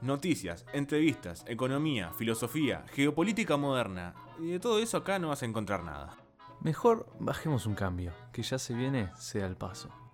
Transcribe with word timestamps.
Noticias, 0.00 0.64
entrevistas, 0.72 1.44
economía, 1.46 2.12
filosofía, 2.12 2.84
geopolítica 2.92 3.56
moderna. 3.56 4.14
Y 4.38 4.52
de 4.52 4.60
todo 4.60 4.78
eso 4.78 4.96
acá 4.96 5.18
no 5.18 5.28
vas 5.28 5.42
a 5.42 5.46
encontrar 5.46 5.82
nada. 5.82 6.16
Mejor 6.60 7.06
bajemos 7.18 7.66
un 7.66 7.74
cambio, 7.74 8.12
que 8.32 8.42
ya 8.42 8.58
se 8.58 8.74
viene, 8.74 9.10
sea 9.16 9.46
el 9.46 9.56
paso. 9.56 10.05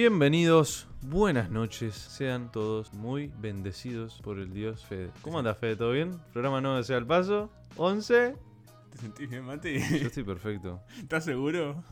Bienvenidos, 0.00 0.86
buenas 1.02 1.50
noches, 1.50 1.92
sean 1.96 2.52
todos 2.52 2.94
muy 2.94 3.32
bendecidos 3.40 4.20
por 4.22 4.38
el 4.38 4.52
Dios 4.52 4.86
Fede. 4.86 5.10
¿Cómo 5.22 5.40
anda 5.40 5.56
Fede? 5.56 5.74
¿Todo 5.74 5.90
bien? 5.90 6.20
Programa 6.32 6.60
9 6.60 6.84
sea 6.84 6.98
el 6.98 7.04
paso, 7.04 7.50
11. 7.76 8.36
¿Te 8.92 8.98
sentís 8.98 9.28
bien, 9.28 9.44
Mati? 9.44 9.72
Yo 10.00 10.06
estoy 10.06 10.22
perfecto. 10.22 10.80
¿Estás 11.00 11.24
seguro? 11.24 11.82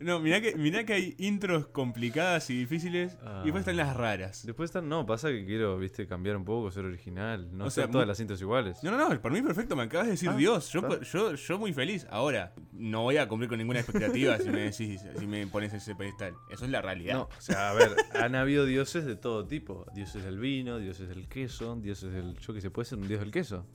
No, 0.00 0.20
mirá 0.20 0.40
que, 0.40 0.54
mirá 0.56 0.84
que 0.84 0.92
hay 0.92 1.14
intros 1.18 1.66
complicadas 1.68 2.50
y 2.50 2.56
difíciles 2.56 3.16
Ah. 3.24 3.40
y 3.42 3.46
después 3.46 3.62
están 3.62 3.76
las 3.76 3.96
raras. 3.96 4.44
Después 4.46 4.68
están, 4.68 4.88
no, 4.88 5.04
pasa 5.06 5.28
que 5.28 5.44
quiero, 5.44 5.78
viste, 5.78 6.06
cambiar 6.06 6.36
un 6.36 6.44
poco, 6.44 6.70
ser 6.70 6.84
original, 6.84 7.48
no 7.56 7.66
O 7.66 7.70
sea, 7.70 7.90
todas 7.90 8.06
las 8.06 8.16
cintas 8.18 8.40
iguales. 8.40 8.82
No, 8.82 8.90
no, 8.90 8.96
no, 9.08 9.20
por 9.20 9.32
mí 9.32 9.42
perfecto, 9.42 9.76
me 9.76 9.82
acabas 9.84 10.06
de 10.06 10.12
decir 10.12 10.28
Ah, 10.30 10.36
Dios. 10.36 10.70
Yo, 10.72 10.80
está. 10.80 11.00
yo, 11.02 11.34
yo 11.34 11.58
muy 11.58 11.72
feliz. 11.72 12.06
Ahora, 12.10 12.52
no 12.72 13.02
voy 13.02 13.16
a 13.16 13.28
cumplir 13.28 13.48
con 13.48 13.58
ninguna 13.58 13.80
expectativa 13.80 14.38
si 14.38 14.50
me 14.50 14.60
decís, 14.60 15.00
si 15.18 15.26
me 15.26 15.46
pones 15.46 15.72
ese 15.74 15.94
pedestal. 15.94 16.34
Eso 16.50 16.64
es 16.64 16.70
la 16.70 16.80
realidad. 16.82 17.14
No, 17.14 17.22
o 17.22 17.40
sea, 17.40 17.70
a 17.70 17.74
ver, 17.74 17.94
han 18.14 18.34
habido 18.34 18.64
dioses 18.66 19.04
de 19.04 19.16
todo 19.16 19.46
tipo. 19.46 19.84
Dioses 19.94 20.24
del 20.24 20.38
vino, 20.38 20.78
dioses 20.78 21.08
del 21.08 21.28
queso, 21.28 21.76
dioses 21.76 22.12
del... 22.12 22.38
Yo 22.38 22.54
que 22.54 22.60
sé, 22.60 22.70
puede 22.70 22.86
ser 22.88 22.98
un 22.98 23.08
dios 23.08 23.20
del 23.20 23.30
queso. 23.30 23.66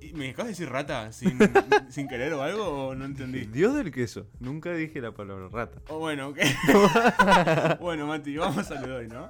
¿Y 0.00 0.12
¿Me 0.14 0.30
acabas 0.30 0.46
de 0.46 0.52
decir 0.52 0.68
rata 0.70 1.12
sin, 1.12 1.38
sin 1.88 2.08
querer 2.08 2.32
o 2.34 2.42
algo 2.42 2.88
o 2.88 2.94
no 2.94 3.04
entendí? 3.04 3.40
Dios 3.46 3.74
del 3.74 3.90
queso. 3.90 4.26
Nunca 4.40 4.72
dije 4.72 5.00
la 5.00 5.12
palabra 5.12 5.48
rata. 5.48 5.80
Oh, 5.88 5.98
bueno, 5.98 6.28
ok. 6.28 6.38
bueno, 7.80 8.06
Mati, 8.06 8.36
vamos 8.36 8.70
a 8.70 8.80
lo 8.80 8.86
de 8.88 8.94
hoy, 8.96 9.08
¿no? 9.08 9.28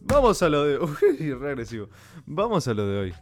Vamos 0.00 0.42
a 0.42 0.48
lo 0.48 0.64
de... 0.64 0.78
Uy, 1.20 1.32
re 1.34 1.48
agresivo. 1.50 1.88
Vamos 2.26 2.66
a 2.68 2.74
lo 2.74 2.86
de 2.86 2.98
hoy. 2.98 3.14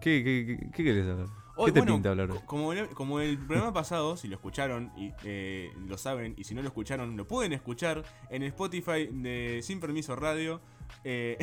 ¿Qué, 0.00 0.22
qué, 0.22 0.58
qué, 0.60 0.70
qué 0.72 0.84
querés 0.84 1.06
hablar? 1.08 1.26
Hoy, 1.56 1.66
¿Qué 1.66 1.72
te 1.74 1.80
bueno, 1.80 1.94
pinta 1.94 2.10
hablar 2.10 2.30
hoy? 2.32 2.38
co- 2.38 2.46
Como 2.46 2.72
el, 2.72 2.88
como 2.88 3.20
el 3.20 3.38
programa 3.38 3.72
pasado, 3.72 4.16
si 4.16 4.26
lo 4.28 4.34
escucharon 4.34 4.90
y 4.96 5.12
eh, 5.24 5.70
lo 5.86 5.96
saben, 5.96 6.34
y 6.36 6.44
si 6.44 6.54
no 6.54 6.62
lo 6.62 6.68
escucharon, 6.68 7.16
lo 7.16 7.26
pueden 7.28 7.52
escuchar 7.52 8.02
en 8.28 8.42
Spotify 8.42 9.08
de 9.12 9.60
Sin 9.62 9.78
Permiso 9.80 10.16
Radio. 10.16 10.60
Eh, 11.04 11.38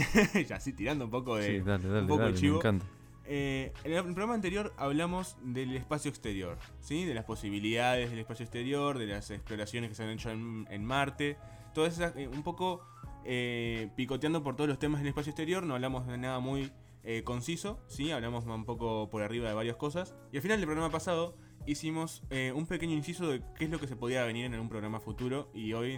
ya 0.49 0.57
así 0.57 0.73
tirando 0.73 1.05
un 1.05 1.11
poco 1.11 1.37
de. 1.37 1.47
Sí, 1.47 1.59
dale, 1.65 1.87
dale, 1.87 2.01
un 2.01 2.07
poco 2.07 2.19
de 2.19 2.23
dale, 2.25 2.33
me 2.33 2.39
chivo. 2.39 2.57
encanta. 2.57 2.85
Eh, 3.33 3.71
en 3.85 3.93
el 3.93 4.03
programa 4.03 4.33
anterior 4.33 4.73
hablamos 4.75 5.37
del 5.41 5.73
espacio 5.77 6.09
exterior, 6.09 6.57
¿sí? 6.81 7.05
De 7.05 7.13
las 7.13 7.23
posibilidades 7.23 8.09
del 8.09 8.19
espacio 8.19 8.43
exterior, 8.43 8.99
de 8.99 9.05
las 9.05 9.31
exploraciones 9.31 9.89
que 9.89 9.95
se 9.95 10.03
han 10.03 10.09
hecho 10.09 10.31
en, 10.31 10.83
Marte. 10.83 11.37
Todas 11.73 11.93
esas, 11.93 12.13
eh, 12.17 12.27
un 12.27 12.43
poco 12.43 12.85
eh, 13.23 13.89
picoteando 13.95 14.43
por 14.43 14.57
todos 14.57 14.67
los 14.67 14.79
temas 14.79 14.99
del 14.99 15.07
espacio 15.07 15.29
exterior, 15.29 15.63
no 15.63 15.75
hablamos 15.75 16.07
de 16.07 16.17
nada 16.17 16.39
muy 16.39 16.73
eh, 17.05 17.23
conciso, 17.23 17.79
¿sí? 17.87 18.11
Hablamos 18.11 18.45
un 18.45 18.65
poco 18.65 19.09
por 19.09 19.23
arriba 19.23 19.47
de 19.47 19.53
varias 19.53 19.77
cosas. 19.77 20.13
Y 20.33 20.35
al 20.35 20.41
final 20.41 20.57
del 20.57 20.67
programa 20.67 20.91
pasado 20.91 21.37
hicimos 21.65 22.23
eh, 22.29 22.51
un 22.55 22.65
pequeño 22.65 22.93
inciso 22.93 23.29
de 23.29 23.41
qué 23.57 23.65
es 23.65 23.69
lo 23.71 23.79
que 23.79 23.87
se 23.87 23.95
podía 23.95 24.23
venir 24.25 24.45
en 24.45 24.59
un 24.59 24.69
programa 24.69 24.99
futuro. 24.99 25.49
Y 25.53 25.73
hoy 25.73 25.97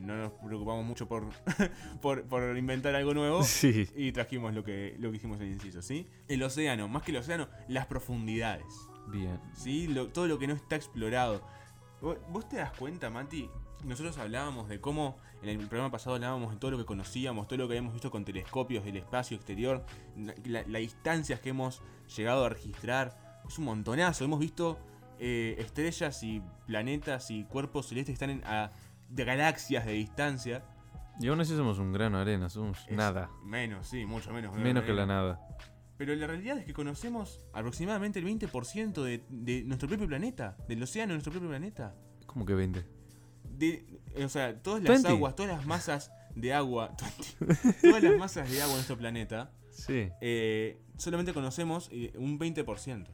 no 0.00 0.16
nos 0.16 0.32
preocupamos 0.32 0.84
mucho 0.84 1.06
por, 1.08 1.28
por, 2.02 2.24
por 2.24 2.56
inventar 2.56 2.94
algo 2.94 3.14
nuevo. 3.14 3.42
Sí. 3.42 3.86
Y 3.96 4.12
trajimos 4.12 4.54
lo 4.54 4.64
que, 4.64 4.96
lo 4.98 5.10
que 5.10 5.16
hicimos 5.16 5.38
en 5.40 5.46
el 5.48 5.52
inciso, 5.54 5.82
¿sí? 5.82 6.08
El 6.28 6.42
océano, 6.42 6.88
más 6.88 7.02
que 7.02 7.10
el 7.10 7.16
océano, 7.18 7.48
las 7.68 7.86
profundidades, 7.86 8.66
Bien. 9.08 9.40
¿sí? 9.54 9.86
Lo- 9.88 10.08
todo 10.08 10.26
lo 10.26 10.38
que 10.38 10.46
no 10.46 10.54
está 10.54 10.76
explorado. 10.76 11.42
¿Vos, 12.00 12.48
te 12.48 12.56
das 12.56 12.72
cuenta, 12.78 13.10
Mati? 13.10 13.48
Nosotros 13.84 14.18
hablábamos 14.18 14.68
de 14.68 14.80
cómo, 14.80 15.16
en 15.42 15.48
el 15.48 15.58
programa 15.66 15.90
pasado 15.90 16.14
hablábamos 16.16 16.52
de 16.52 16.58
todo 16.58 16.70
lo 16.72 16.78
que 16.78 16.84
conocíamos, 16.84 17.46
todo 17.48 17.58
lo 17.58 17.66
que 17.68 17.74
habíamos 17.74 17.92
visto 17.92 18.10
con 18.10 18.24
telescopios 18.24 18.84
del 18.84 18.96
espacio 18.98 19.36
exterior, 19.36 19.84
la- 20.16 20.34
la- 20.44 20.62
las 20.66 20.80
distancias 20.82 21.40
que 21.40 21.50
hemos 21.50 21.82
llegado 22.16 22.44
a 22.44 22.48
registrar. 22.48 23.27
Es 23.48 23.58
un 23.58 23.64
montonazo, 23.64 24.24
hemos 24.24 24.38
visto 24.38 24.78
eh, 25.18 25.56
estrellas 25.58 26.22
y 26.22 26.42
planetas 26.66 27.30
y 27.30 27.44
cuerpos 27.44 27.86
celestes 27.88 28.12
que 28.18 28.24
están 28.24 28.30
en, 28.30 28.44
a 28.44 28.70
de 29.08 29.24
galaxias 29.24 29.86
de 29.86 29.92
distancia. 29.92 30.62
Y 31.20 31.28
aún 31.28 31.40
así 31.40 31.56
somos 31.56 31.78
un 31.78 31.92
grano 31.92 32.18
de 32.18 32.22
arena, 32.22 32.48
somos 32.48 32.78
Es 32.86 32.96
nada. 32.96 33.30
Menos, 33.44 33.88
sí, 33.88 34.04
mucho 34.06 34.32
menos. 34.32 34.54
Menos 34.56 34.84
que 34.84 34.92
la 34.92 35.06
nada. 35.06 35.40
Pero 35.96 36.14
la 36.14 36.28
realidad 36.28 36.58
es 36.58 36.64
que 36.64 36.72
conocemos 36.72 37.40
aproximadamente 37.52 38.20
el 38.20 38.26
20% 38.26 39.02
de, 39.02 39.24
de 39.28 39.64
nuestro 39.64 39.88
propio 39.88 40.06
planeta, 40.06 40.56
del 40.68 40.80
océano 40.82 41.10
de 41.10 41.16
nuestro 41.16 41.32
propio 41.32 41.48
planeta. 41.48 41.96
¿Cómo 42.26 42.46
que 42.46 42.54
20? 42.54 42.86
De, 43.56 44.00
eh, 44.14 44.24
o 44.24 44.28
sea, 44.28 44.56
todas 44.62 44.80
las 44.82 44.90
20. 44.90 45.08
aguas, 45.08 45.34
todas 45.34 45.50
las 45.56 45.66
masas 45.66 46.12
de 46.36 46.52
agua, 46.52 46.94
20, 47.40 47.80
todas 47.80 48.02
las 48.02 48.16
masas 48.16 48.48
de 48.48 48.58
agua 48.62 48.72
en 48.74 48.76
nuestro 48.76 48.96
planeta, 48.96 49.50
Sí. 49.70 50.08
eh, 50.20 50.78
solamente 50.98 51.32
conocemos 51.32 51.88
eh, 51.90 52.12
un 52.16 52.38
20%. 52.38 53.06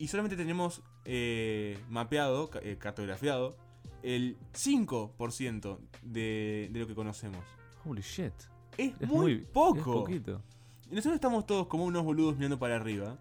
Y 0.00 0.08
solamente 0.08 0.34
tenemos 0.34 0.82
eh, 1.04 1.78
mapeado, 1.90 2.48
eh, 2.62 2.78
cartografiado, 2.78 3.54
el 4.02 4.38
5% 4.54 5.78
de, 6.00 6.70
de 6.72 6.80
lo 6.80 6.86
que 6.86 6.94
conocemos. 6.94 7.44
Holy 7.84 8.00
shit. 8.00 8.32
Es, 8.78 8.94
Es 8.98 9.06
muy, 9.06 9.18
muy, 9.18 9.36
poco. 9.44 9.78
Es 9.78 9.84
poquito. 9.84 10.42
Y 10.90 10.94
nosotros 10.94 11.16
estamos 11.16 11.44
todos 11.44 11.66
como 11.66 11.84
unos 11.84 12.02
boludos 12.02 12.34
mirando 12.36 12.58
para 12.58 12.76
arriba. 12.76 13.18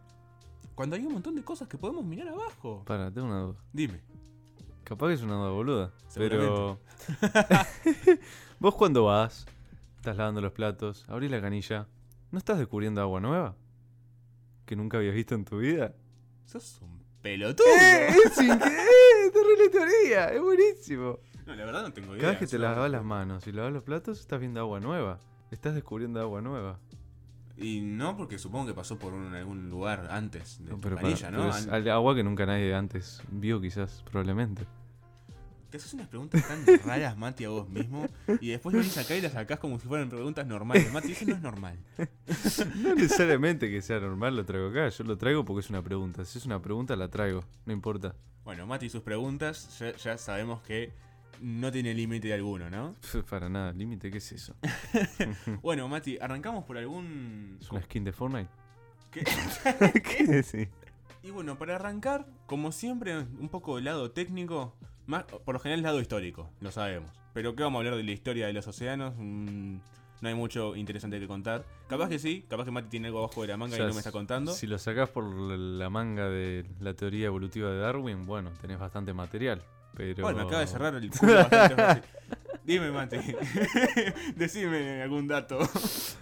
Cuando 0.73 0.95
hay 0.95 1.06
un 1.06 1.12
montón 1.12 1.35
de 1.35 1.44
cosas 1.44 1.68
que 1.68 1.78
podemos 1.78 2.06
mirar 2.06 2.29
abajo. 2.29 2.81
Para, 2.85 3.12
tengo 3.12 3.28
una 3.28 3.41
duda. 3.41 3.59
Dime. 3.73 4.00
Capaz 4.85 5.09
que 5.09 5.13
es 5.16 5.22
una 5.22 5.35
duda 5.35 5.50
boluda. 5.50 5.94
Pero. 6.16 6.79
Vos 8.62 8.75
cuando 8.75 9.03
vas, 9.03 9.45
estás 9.97 10.16
lavando 10.16 10.39
los 10.39 10.53
platos, 10.53 11.03
abrís 11.09 11.29
la 11.29 11.41
canilla, 11.41 11.89
¿no 12.31 12.38
estás 12.38 12.57
descubriendo 12.57 13.01
agua 13.01 13.19
nueva? 13.19 13.57
¿Que 14.66 14.78
nunca 14.78 14.97
habías 14.97 15.13
visto 15.13 15.35
en 15.35 15.44
tu 15.44 15.57
vida? 15.57 15.94
Sos 16.49 16.79
un 16.81 16.99
pelotudo. 17.21 17.67
¡Es 17.75 18.37
increíble! 18.41 19.31
¡Te 19.57 19.69
teoría! 19.69 20.33
¡Es 20.33 20.41
buenísimo! 20.41 21.19
No, 21.45 21.53
la 21.55 21.65
verdad 21.65 21.83
no 21.83 21.93
tengo 21.93 22.13
idea. 22.13 22.21
Cada 22.21 22.31
vez 22.31 22.39
que 22.39 22.45
te 22.47 22.51
solo- 22.57 22.63
lavas 22.69 22.89
las 22.91 23.03
manos 23.03 23.45
y 23.45 23.51
lavas 23.51 23.71
los 23.73 23.83
platos, 23.83 24.19
estás 24.19 24.39
viendo 24.39 24.59
agua 24.59 24.79
nueva. 24.79 25.19
Estás 25.51 25.75
descubriendo 25.75 26.19
agua 26.19 26.41
nueva. 26.41 26.79
Y 27.57 27.81
no, 27.81 28.15
porque 28.17 28.39
supongo 28.39 28.67
que 28.67 28.73
pasó 28.73 28.97
por 28.97 29.13
un- 29.13 29.35
algún 29.35 29.69
lugar 29.69 30.07
antes 30.09 30.57
de 30.63 30.69
No, 30.71 30.75
tu 30.77 30.81
pero, 30.81 30.95
canilla, 30.95 31.27
para- 31.29 31.31
¿no? 31.38 31.51
pero 31.51 31.77
es 31.77 31.88
agua 31.88 32.15
que 32.15 32.23
nunca 32.23 32.45
nadie 32.45 32.73
antes 32.73 33.21
vio, 33.29 33.59
quizás, 33.61 34.03
probablemente. 34.09 34.65
Te 35.69 35.78
haces 35.78 35.94
unas 35.94 36.07
preguntas 36.07 36.47
tan 36.47 36.66
raras, 36.85 37.16
Mati, 37.18 37.46
a 37.46 37.50
vos 37.50 37.69
mismo. 37.69 38.07
Y 38.41 38.50
después 38.50 38.75
venís 38.75 38.97
acá 38.97 39.16
y 39.16 39.22
las 39.22 39.34
sacás 39.34 39.59
como 39.59 39.80
si 39.80 39.88
fueran 39.88 40.09
preguntas 40.09 40.47
normales. 40.47 40.91
Mati, 40.91 41.12
eso 41.12 41.25
no 41.25 41.35
es 41.35 41.41
normal. 41.41 41.78
No 42.78 42.96
necesariamente 42.96 43.69
que 43.69 43.81
sea 43.81 44.00
normal 44.00 44.35
lo 44.35 44.46
traigo 44.46 44.69
acá, 44.69 44.90
yo 44.90 45.03
lo 45.03 45.18
traigo 45.18 45.46
porque 45.46 45.62
es 45.62 45.69
una 45.69 45.81
pregunta. 45.81 46.25
Si 46.25 46.38
es 46.40 46.46
una 46.46 46.62
pregunta, 46.62 46.96
la 46.96 47.09
traigo, 47.09 47.44
no 47.66 47.74
importa. 47.74 48.16
Bueno, 48.44 48.66
Mati, 48.66 48.90
sus 48.90 49.02
preguntas 49.03 49.78
ya, 49.80 49.96
ya 49.96 50.18
sabemos 50.18 50.62
que 50.62 50.91
no 51.41 51.72
tiene 51.72 51.94
límite 51.94 52.34
alguno, 52.34 52.69
¿no? 52.69 52.96
Para 53.30 53.50
nada, 53.50 53.72
límite, 53.74 54.09
¿qué 54.12 54.18
es 54.18 54.31
eso? 54.31 54.56
Bueno, 55.62 55.88
Mati, 55.88 56.18
arrancamos 56.19 56.63
por 56.66 56.78
algún. 56.78 57.57
¿Es 57.62 57.69
una 57.72 57.81
skin 57.81 58.03
de 58.03 58.12
Fortnite? 58.12 58.50
¿Qué? 59.12 59.24
¿Qué 60.03 60.44
sí. 60.44 60.68
Y 61.24 61.31
bueno, 61.31 61.57
para 61.57 61.75
arrancar, 61.75 62.25
como 62.46 62.72
siempre, 62.72 63.18
un 63.18 63.50
poco 63.50 63.75
del 63.75 63.86
lado 63.86 64.12
técnico, 64.12 64.74
más, 65.09 65.23
por 65.23 65.53
lo 65.53 65.59
general 65.59 65.79
el 65.79 65.83
lado 65.83 66.00
histórico, 66.00 66.50
lo 66.61 66.71
sabemos. 66.71 67.11
Pero 67.33 67.56
¿qué 67.56 67.63
vamos 67.63 67.77
a 67.77 67.79
hablar 67.79 67.95
de 67.95 68.03
la 68.03 68.11
historia 68.11 68.47
de 68.47 68.53
los 68.53 68.67
océanos? 68.67 69.13
Mm, 69.17 69.77
no 70.21 70.27
hay 70.27 70.35
mucho 70.35 70.75
interesante 70.75 71.19
que 71.19 71.27
contar. 71.27 71.65
Capaz 71.88 72.09
que 72.09 72.19
sí, 72.19 72.45
capaz 72.50 72.65
que 72.65 72.71
Mati 72.71 72.89
tiene 72.89 73.07
algo 73.07 73.19
abajo 73.19 73.41
de 73.41 73.47
la 73.47 73.57
manga 73.57 73.73
O 73.73 73.75
sea, 73.77 73.85
y 73.85 73.88
no 73.88 73.94
me 73.94 74.00
está 74.00 74.11
contando. 74.11 74.53
Si 74.53 74.67
lo 74.67 74.77
sacás 74.77 75.09
por 75.09 75.23
la 75.23 75.89
manga 75.89 76.29
de 76.29 76.65
la 76.79 76.94
teoría 76.94 77.27
evolutiva 77.27 77.69
de 77.71 77.79
Darwin, 77.79 78.25
bueno, 78.25 78.51
tenés 78.61 78.79
bastante 78.79 79.13
material. 79.13 79.63
Pero... 79.95 80.23
Bueno, 80.23 80.39
me 80.39 80.44
acaba 80.44 80.61
de 80.61 80.67
cerrar 80.67 80.95
el 80.95 81.09
culo 81.09 81.33
bastante. 81.33 82.03
Dime, 82.63 82.91
Mati. 82.91 83.17
Decime 84.35 85.01
algún 85.01 85.27
dato. 85.27 85.59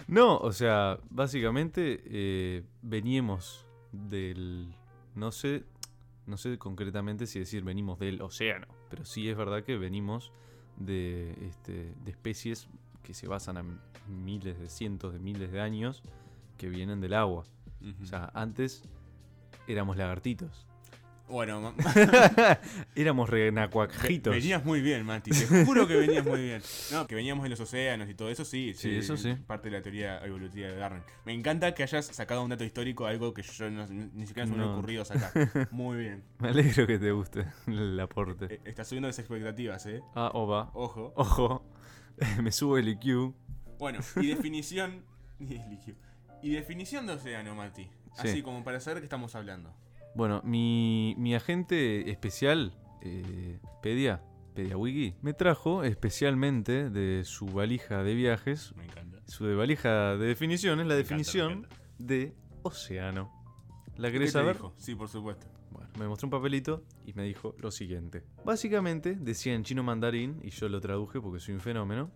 No, 0.08 0.38
o 0.38 0.54
sea, 0.54 0.98
básicamente 1.10 2.02
eh, 2.06 2.64
veníamos 2.82 3.66
del... 3.92 4.74
No 5.16 5.34
sé, 5.34 5.66
no 6.26 6.38
sé 6.38 6.58
concretamente 6.58 7.28
si 7.28 7.40
decir 7.40 7.66
venimos 7.66 8.00
del 8.00 8.22
océano, 8.22 8.68
pero 8.90 9.06
sí 9.06 9.30
es 9.30 9.38
verdad 9.38 9.64
que 9.64 9.78
venimos 9.78 10.32
de, 10.78 11.36
este, 11.48 11.94
de 12.04 12.12
especies 12.12 12.68
que 13.04 13.14
se 13.14 13.28
basan 13.28 13.58
en 13.58 13.80
miles 14.08 14.60
de 14.60 14.70
cientos 14.70 15.14
de 15.14 15.20
miles 15.20 15.52
de 15.52 15.62
años 15.62 16.04
que 16.58 16.70
vienen 16.70 17.02
del 17.02 17.14
agua. 17.14 17.46
O 18.02 18.06
sea, 18.06 18.32
antes 18.34 18.84
éramos 19.68 19.98
lagartitos. 19.98 20.68
Bueno, 21.30 21.74
Éramos 22.96 23.30
renacuajitos. 23.30 24.34
venías 24.34 24.64
muy 24.64 24.80
bien, 24.82 25.06
Mati. 25.06 25.32
Te 25.32 25.66
juro 25.66 25.86
que 25.88 25.96
venías 25.98 26.26
muy 26.26 26.42
bien. 26.42 26.62
No, 26.92 27.06
que 27.06 27.16
veníamos 27.16 27.44
en 27.46 27.52
los 27.52 27.60
océanos 27.60 28.10
y 28.10 28.14
todo 28.16 28.30
eso, 28.30 28.46
sí. 28.46 28.74
Sí, 28.76 28.96
eso 28.96 29.18
sí. 29.18 29.36
Parte 29.46 29.70
de 29.70 29.78
la 29.78 29.84
teoría 29.84 30.24
evolutiva 30.26 30.68
de 30.70 30.76
Darwin. 30.78 31.04
Me 31.26 31.34
encanta 31.34 31.74
que 31.74 31.84
hayas 31.84 32.06
sacado 32.06 32.44
un 32.44 32.50
dato 32.50 32.64
histórico, 32.64 33.06
algo 33.06 33.34
que 33.34 33.42
yo 33.42 33.70
no- 33.70 33.86
ni 33.88 34.26
siquiera 34.26 34.48
se 34.48 34.54
me 34.54 34.60
No. 34.60 34.74
ocurrido 34.78 35.04
sacar. 35.04 35.32
Muy 35.72 35.98
bien. 35.98 36.24
Me 36.40 36.48
alegro 36.50 36.88
que 36.88 36.98
te 36.98 37.12
guste 37.12 37.46
el 37.68 38.00
aporte. 38.00 38.46
Eh, 38.56 38.62
Estás 38.66 38.88
subiendo 38.88 39.08
las 39.08 39.20
expectativas, 39.20 39.86
¿eh? 39.86 40.02
Ah, 40.16 40.32
ova. 40.34 40.72
Ojo. 40.74 41.12
Ojo. 41.16 41.66
Me 42.42 42.52
subo 42.52 42.78
el 42.78 42.88
IQ. 42.88 43.34
Bueno, 43.80 44.00
y 44.16 44.28
definición. 44.28 45.04
y 46.42 46.50
definición 46.52 47.06
de 47.06 47.14
océano, 47.14 47.54
Mati. 47.54 47.84
Sí. 48.22 48.30
Así 48.30 48.42
como 48.42 48.64
para 48.64 48.80
saber 48.80 49.00
qué 49.00 49.06
estamos 49.06 49.36
hablando. 49.36 49.72
Bueno, 50.18 50.42
mi, 50.44 51.14
mi 51.20 51.36
agente 51.36 52.10
especial, 52.10 52.74
eh, 53.02 53.60
Pedia, 53.84 54.24
PediaWiki, 54.56 55.14
me 55.22 55.34
trajo 55.34 55.84
especialmente 55.84 56.90
de 56.90 57.24
su 57.24 57.46
valija 57.46 58.02
de 58.02 58.16
viajes, 58.16 58.74
Me 58.76 58.86
encanta. 58.86 59.20
su 59.28 59.46
de 59.46 59.54
valija 59.54 60.18
de 60.18 60.26
definiciones, 60.26 60.88
la 60.88 60.96
Me 60.96 60.98
definición 60.98 61.52
encanta. 61.52 61.76
de 62.00 62.34
océano. 62.64 63.32
¿La 63.96 64.08
¿Qué 64.08 64.14
querés 64.14 64.30
te 64.30 64.40
saber? 64.40 64.56
dijo? 64.56 64.74
Sí, 64.78 64.96
por 64.96 65.08
supuesto. 65.08 65.46
Bueno, 65.70 65.88
me 66.00 66.08
mostró 66.08 66.26
un 66.26 66.32
papelito 66.32 66.84
y 67.06 67.14
me 67.14 67.22
dijo 67.24 67.54
lo 67.60 67.70
siguiente. 67.70 68.24
Básicamente 68.44 69.16
decía 69.20 69.54
en 69.54 69.64
chino 69.64 69.84
mandarín, 69.84 70.40
y 70.44 70.50
yo 70.50 70.68
lo 70.68 70.82
traduje 70.82 71.22
porque 71.22 71.40
soy 71.40 71.54
un 71.54 71.62
fenómeno, 71.62 72.10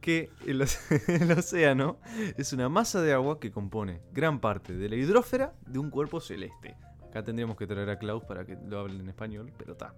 que 0.00 0.30
el, 0.46 0.62
océano 1.36 1.98
es 2.36 2.52
una 2.52 2.68
masa 2.68 3.02
de 3.02 3.12
agua 3.12 3.40
que 3.40 3.50
compone 3.50 4.00
gran 4.12 4.38
parte 4.38 4.74
de 4.76 4.88
la 4.88 4.94
hidrósfera 4.94 5.54
de 5.66 5.80
un 5.80 5.90
cuerpo 5.90 6.20
celeste. 6.20 6.76
Acá 7.08 7.22
tendríamos 7.24 7.56
que 7.56 7.66
traer 7.66 7.88
a 7.90 7.98
Klaus 7.98 8.24
para 8.24 8.44
que 8.44 8.56
lo 8.68 8.80
hable 8.80 8.94
en 9.00 9.08
español, 9.08 9.52
pero 9.58 9.72
está. 9.72 9.94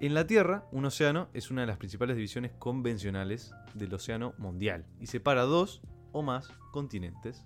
En 0.00 0.14
la 0.14 0.26
Tierra, 0.26 0.64
un 0.72 0.84
océano 0.84 1.28
es 1.32 1.50
una 1.50 1.60
de 1.60 1.66
las 1.68 1.76
principales 1.76 2.16
divisiones 2.16 2.50
convencionales 2.58 3.52
del 3.74 3.92
océano 3.94 4.34
mundial 4.38 4.84
y 5.00 5.06
separa 5.06 5.42
dos 5.42 5.80
o 6.12 6.22
más 6.22 6.48
continentes. 6.72 7.44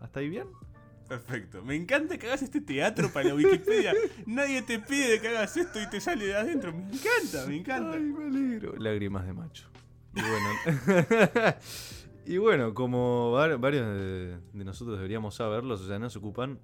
¿Hasta 0.00 0.20
ahí 0.20 0.28
bien? 0.28 0.46
Perfecto. 1.08 1.64
Me 1.64 1.74
encanta 1.74 2.18
que 2.18 2.26
hagas 2.26 2.42
este 2.42 2.60
teatro 2.60 3.10
para 3.12 3.28
la 3.30 3.34
Wikipedia. 3.34 3.94
Nadie 4.26 4.62
te 4.62 4.78
pide 4.78 5.20
que 5.20 5.28
hagas 5.28 5.56
esto 5.56 5.80
y 5.80 5.88
te 5.88 6.00
sale 6.00 6.26
de 6.26 6.36
adentro. 6.36 6.72
Me 6.72 6.82
encanta, 6.82 7.46
me 7.48 7.56
encanta. 7.56 7.92
Ay, 7.96 8.00
me 8.02 8.24
alegro. 8.26 8.76
Lágrimas 8.76 9.26
de 9.26 9.32
macho. 9.32 9.68
Y 10.14 10.20
bueno, 10.20 11.54
y 12.26 12.36
bueno 12.38 12.74
como 12.74 13.32
var- 13.32 13.58
varios 13.58 13.86
de 13.86 14.64
nosotros 14.64 14.96
deberíamos 14.98 15.34
saber, 15.34 15.64
los 15.64 15.80
océanos 15.82 16.14
ocupan 16.16 16.58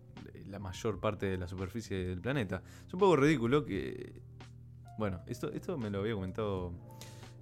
la 0.55 0.61
mayor 0.61 1.01
parte 1.01 1.27
de 1.27 1.37
la 1.37 1.49
superficie 1.49 1.97
del 2.07 2.21
planeta. 2.21 2.63
Es 2.87 2.95
un 2.95 3.01
poco 3.01 3.17
ridículo 3.17 3.65
que... 3.65 4.23
Bueno, 4.99 5.21
esto, 5.27 5.51
esto 5.51 5.77
me 5.77 5.91
lo 5.91 5.99
había 5.99 6.15
comentado 6.15 6.73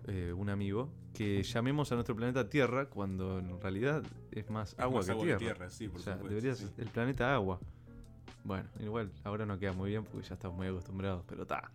eh, 0.08 0.32
un 0.34 0.48
amigo, 0.48 0.90
que 1.12 1.42
llamemos 1.42 1.92
a 1.92 1.96
nuestro 1.96 2.16
planeta 2.16 2.48
Tierra 2.48 2.86
cuando 2.86 3.38
en 3.38 3.60
realidad 3.60 4.02
es 4.30 4.48
más 4.48 4.72
Es 4.72 4.78
agua, 4.78 5.00
más 5.00 5.06
que, 5.06 5.12
agua 5.12 5.36
tierra. 5.36 5.68
sí, 5.68 5.88
por 5.88 6.00
o 6.00 6.02
sea, 6.02 6.14
supuesto. 6.14 6.28
debería 6.34 6.54
sí. 6.54 6.64
ser 6.74 6.84
el 6.84 6.90
planeta 6.90 7.34
agua. 7.34 7.60
Bueno, 8.44 8.70
igual 8.80 9.12
ahora 9.24 9.44
no 9.44 9.58
queda 9.58 9.74
muy 9.74 9.90
bien 9.90 10.04
porque 10.04 10.26
ya 10.26 10.34
estamos 10.34 10.56
muy 10.56 10.66
acostumbrados, 10.68 11.22
pero 11.28 11.42
está. 11.42 11.70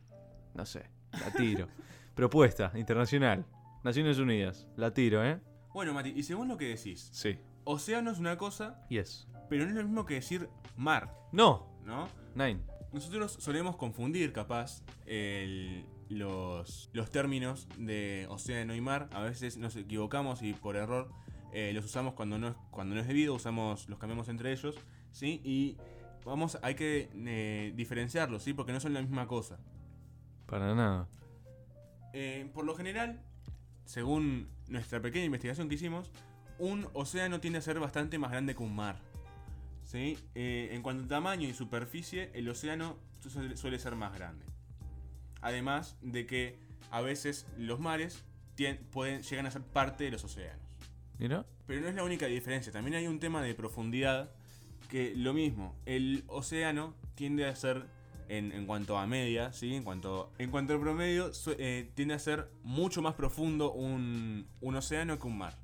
No 0.55 0.65
sé, 0.65 0.89
la 1.11 1.31
tiro. 1.33 1.67
Propuesta 2.15 2.71
internacional. 2.73 3.45
Naciones 3.83 4.17
Unidas. 4.17 4.67
La 4.75 4.91
tiro, 4.91 5.23
¿eh? 5.23 5.39
Bueno, 5.71 5.93
Mati, 5.93 6.09
y 6.15 6.23
según 6.23 6.47
lo 6.47 6.57
que 6.57 6.69
decís, 6.69 7.09
Sí. 7.13 7.37
Océano 7.67 8.11
es 8.11 8.19
una 8.19 8.37
cosa, 8.37 8.81
Yes. 8.89 9.27
pero 9.49 9.63
no 9.65 9.69
es 9.71 9.75
lo 9.75 9.83
mismo 9.83 10.05
que 10.05 10.15
decir 10.15 10.49
mar, 10.75 11.13
No. 11.31 11.67
¿no? 11.83 12.07
Nine. 12.35 12.61
Nosotros 12.93 13.33
solemos 13.39 13.75
confundir, 13.75 14.31
capaz, 14.33 14.81
el- 15.05 15.85
los, 16.09 16.89
los 16.93 17.09
términos 17.11 17.67
de 17.77 18.25
océano 18.29 18.73
y 18.73 18.79
mar. 18.81 19.09
A 19.11 19.21
veces 19.21 19.57
nos 19.57 19.75
equivocamos 19.75 20.41
y 20.41 20.53
por 20.53 20.77
error 20.77 21.11
eh, 21.51 21.71
los 21.73 21.83
usamos 21.85 22.13
cuando 22.13 22.37
no, 22.39 22.47
es, 22.49 22.55
cuando 22.71 22.95
no 22.95 23.01
es 23.01 23.07
debido, 23.07 23.33
usamos, 23.33 23.89
los 23.89 23.99
cambiamos 23.99 24.29
entre 24.29 24.51
ellos, 24.53 24.75
¿sí? 25.11 25.41
Y 25.43 25.77
vamos, 26.25 26.57
hay 26.61 26.75
que 26.75 27.09
eh, 27.13 27.73
diferenciarlos, 27.75 28.43
¿sí? 28.43 28.53
Porque 28.53 28.71
no 28.71 28.79
son 28.79 28.93
la 28.93 29.01
misma 29.01 29.27
cosa. 29.27 29.57
Para 30.45 30.73
nada. 30.75 31.07
Eh, 32.13 32.49
por 32.53 32.65
lo 32.65 32.73
general, 32.75 33.21
según 33.85 34.47
nuestra 34.69 35.01
pequeña 35.01 35.25
investigación 35.25 35.67
que 35.67 35.75
hicimos, 35.75 36.11
un 36.59 36.87
océano 36.93 37.39
tiende 37.39 37.59
a 37.59 37.61
ser 37.61 37.79
bastante 37.79 38.17
más 38.17 38.31
grande 38.31 38.55
que 38.55 38.63
un 38.63 38.75
mar. 38.75 38.99
¿sí? 39.83 40.17
Eh, 40.35 40.69
en 40.71 40.81
cuanto 40.81 41.05
a 41.05 41.07
tamaño 41.07 41.47
y 41.47 41.53
superficie, 41.53 42.29
el 42.33 42.47
océano 42.49 42.97
suele, 43.55 43.79
ser 43.79 43.95
más 43.95 44.13
grande. 44.13 44.45
Además 45.41 45.97
de 46.01 46.25
que 46.25 46.59
a 46.91 47.01
veces 47.01 47.47
los 47.57 47.79
mares 47.79 48.23
pueden, 48.91 49.21
llegan 49.23 49.45
a 49.45 49.51
ser 49.51 49.61
parte 49.61 50.03
de 50.03 50.11
los 50.11 50.23
océanos. 50.23 50.61
Mira. 51.17 51.45
Pero 51.65 51.81
no 51.81 51.87
es 51.87 51.95
la 51.95 52.03
única 52.03 52.27
diferencia, 52.27 52.71
también 52.71 52.95
hay 52.95 53.07
un 53.07 53.19
tema 53.19 53.41
de 53.41 53.53
profundidad 53.53 54.31
que 54.89 55.13
lo 55.15 55.33
mismo, 55.33 55.75
el 55.85 56.23
océano 56.27 56.95
tiende 57.15 57.45
a 57.45 57.55
ser, 57.55 57.87
en, 58.29 58.53
en 58.53 58.65
cuanto 58.65 58.97
a 58.97 59.05
media, 59.05 59.51
¿sí? 59.51 59.75
en, 59.75 59.83
cuanto, 59.83 60.31
en 60.37 60.49
cuanto 60.49 60.73
al 60.73 60.79
promedio, 60.79 61.31
eh, 61.57 61.91
tiende 61.93 62.13
a 62.13 62.19
ser 62.19 62.49
mucho 62.63 63.01
más 63.01 63.15
profundo 63.15 63.73
un, 63.73 64.47
un 64.61 64.75
océano 64.75 65.19
que 65.19 65.27
un 65.27 65.37
mar. 65.37 65.57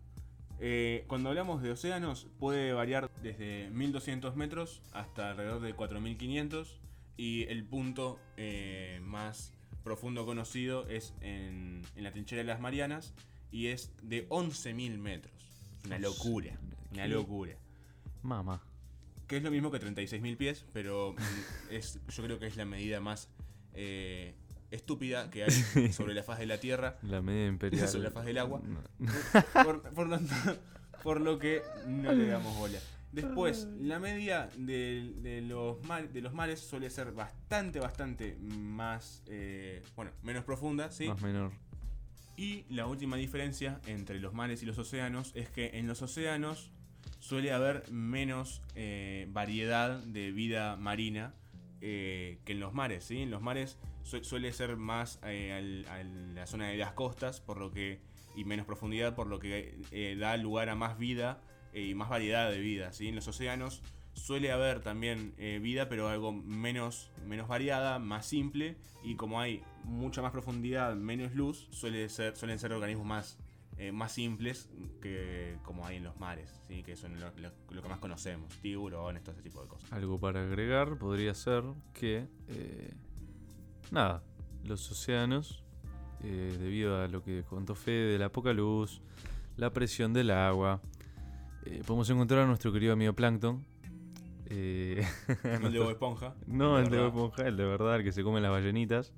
Eh, 0.65 1.04
cuando 1.07 1.27
hablamos 1.27 1.62
de 1.62 1.71
océanos 1.71 2.30
puede 2.39 2.71
variar 2.71 3.12
desde 3.21 3.69
1200 3.71 4.38
metros 4.38 4.81
hasta 4.94 5.31
alrededor 5.31 5.60
de 5.60 5.74
4500 5.74 6.80
y 7.18 7.44
el 7.50 7.65
punto 7.65 8.18
eh, 8.38 9.01
más 9.04 9.54
profundo 9.83 10.25
conocido 10.25 10.88
es 10.88 11.15
en, 11.19 11.81
en 11.98 12.04
la 12.06 12.13
trinchera 12.13 12.44
de 12.44 12.48
las 12.48 12.62
Marianas 12.62 13.13
y 13.51 13.68
es 13.68 13.92
de 14.04 14.25
11.000 14.30 14.98
metros. 15.00 15.33
Una 15.86 16.00
locura, 16.00 16.57
una 16.94 17.07
locura. 17.07 17.57
Mamá. 18.21 18.63
Que 19.27 19.36
es 19.36 19.44
lo 19.44 19.51
mismo 19.51 19.69
que 19.69 19.81
36.000 19.81 20.38
pies, 20.38 20.65
pero 20.71 21.13
es, 21.71 22.00
yo 22.07 22.24
creo 22.24 22.39
que 22.39 22.48
es 22.48 22.56
la 22.56 22.63
medida 22.63 23.01
más 23.01 23.27
eh, 23.74 24.33
estúpida 24.74 25.30
que 25.30 25.44
hay 25.44 25.52
sobre 25.94 26.14
la 26.14 26.24
faz 26.24 26.40
de 26.40 26.46
la 26.46 26.60
Tierra. 26.60 26.98
La 27.04 27.22
media 27.22 27.48
imperial. 27.48 27.88
Sobre 27.88 28.04
la 28.04 28.12
faz 28.12 28.25
del 28.25 28.38
agua. 28.38 28.62
No. 28.64 28.81
Por, 29.64 29.81
por 29.94 30.08
lo, 30.08 30.20
por 31.04 31.22
lo 31.22 31.40
que 31.40 31.62
no 31.88 32.12
le 32.12 32.28
damos 32.28 32.58
bola. 32.58 32.80
Después, 33.14 33.68
la 33.80 34.00
media 34.00 34.50
de, 34.58 35.14
de 35.18 35.42
los, 35.42 35.78
de 36.12 36.22
los 36.22 36.34
mares 36.34 36.60
suele 36.60 36.90
ser 36.90 37.12
bastante, 37.12 37.80
bastante 37.80 38.38
más, 38.42 39.22
eh, 39.28 39.84
bueno, 39.96 40.12
menos 40.24 40.44
profunda, 40.44 40.92
¿sí? 40.92 41.08
Más 41.08 41.22
menor. 41.22 41.51
Y 42.38 42.65
la 42.70 42.88
última 42.88 43.15
diferencia 43.15 43.80
entre 43.86 44.20
los 44.20 44.34
mares 44.34 44.63
y 44.63 44.65
los 44.65 44.80
océanos 44.80 45.32
es 45.36 45.48
que 45.50 45.77
en 45.77 45.88
los 45.88 46.01
océanos 46.01 46.72
suele 47.20 47.53
haber 47.53 47.89
menos 47.92 48.63
eh, 48.74 49.27
variedad 49.30 50.00
de 50.00 50.32
vida 50.32 50.75
marina 50.75 51.36
eh, 51.86 52.40
que 52.46 52.54
en 52.54 52.60
los 52.62 52.74
mares. 52.74 53.04
¿sí? 53.04 53.22
En 53.22 53.30
los 53.30 53.42
mares 53.42 53.78
su- 54.04 54.24
suele 54.24 54.52
ser 54.54 54.78
más 54.78 55.20
eh, 55.25 55.86
a 55.90 56.04
la 56.04 56.48
zona 56.48 56.70
de 56.70 56.78
las 56.78 56.94
costas 56.94 57.42
por 57.42 57.58
lo 57.60 57.72
que 57.72 58.00
y 58.36 58.46
menos 58.46 58.66
profundidad, 58.66 59.13
por 59.16 59.28
lo 59.28 59.38
que 59.40 59.75
eh, 59.92 60.16
da 60.18 60.36
lugar 60.38 60.70
a 60.70 60.75
más 60.75 60.98
vida 60.98 61.42
y 61.74 61.94
más 61.94 62.10
variedad 62.10 62.50
de 62.50 62.60
vida. 62.60 62.94
¿sí? 62.94 63.10
En 63.10 63.16
los 63.16 63.28
océanos 63.28 63.82
suele 64.13 64.52
haber 64.52 64.80
también 64.80 65.34
vida, 65.62 65.90
pero 65.90 66.08
algo 66.08 66.32
menos, 66.32 67.12
menos 67.25 67.48
variada, 67.48 67.98
más 68.00 68.25
simple, 68.28 68.78
y 69.04 69.16
como 69.16 69.42
hay 69.42 69.63
mucha 69.84 70.22
más 70.22 70.32
profundidad, 70.32 70.96
menos 70.96 71.34
luz, 71.34 71.68
suele 71.72 72.08
ser, 72.10 72.36
suelen 72.38 72.60
ser 72.60 72.74
organismos 72.74 73.08
más, 73.08 73.38
eh, 73.77 73.92
más 73.92 74.12
simples 74.13 74.70
que 75.01 75.58
como 75.63 75.86
hay 75.86 75.98
en 75.98 76.03
los 76.03 76.20
mares, 76.20 76.62
¿sí? 76.68 76.84
que 76.84 76.96
son 76.96 77.20
lo, 77.20 77.32
lo- 77.38 77.51
lo 77.72 77.82
que 77.82 77.89
más 77.89 78.00
conocemos, 78.00 78.50
tiburones, 78.62 79.24
todo 79.24 79.34
ese 79.34 79.42
tipo 79.44 79.62
de 79.62 79.68
cosas. 79.68 79.92
Algo 79.92 80.20
para 80.20 80.42
agregar 80.42 80.98
podría 80.98 81.34
ser 81.34 81.63
que. 81.94 82.27
eh, 82.50 82.94
nada. 83.92 84.24
Los 84.63 84.89
océanos, 84.92 85.63
eh, 86.24 86.56
debido 86.60 87.01
a 87.01 87.08
lo 87.10 87.22
que 87.24 87.44
contó 87.44 87.75
Fede 87.75 88.13
de 88.13 88.18
la 88.20 88.30
poca 88.30 88.53
luz, 88.53 89.01
la 89.58 89.74
presión 89.74 90.13
del 90.13 90.32
agua, 90.32 90.82
podemos 91.86 92.10
encontrar 92.10 92.42
a 92.42 92.48
nuestro 92.48 92.72
querido 92.72 92.94
amigo 92.94 93.12
Plankton. 93.13 93.65
No 94.50 94.53
el 95.68 95.74
de 95.74 95.80
Bob 95.80 95.89
Esponja. 95.92 96.36
No, 96.48 96.77
el 96.80 96.89
de. 96.89 96.98
Bob 96.98 97.08
Esponja, 97.08 97.48
el 97.48 97.58
de 97.58 97.65
verdad, 97.65 97.96
el 97.98 98.03
que 98.03 98.12
se 98.12 98.24
come 98.24 98.39
las 98.39 98.51
ballenitas, 98.51 99.12